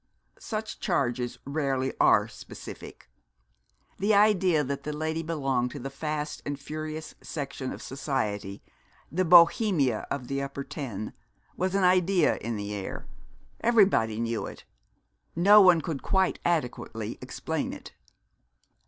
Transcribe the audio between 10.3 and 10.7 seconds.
upper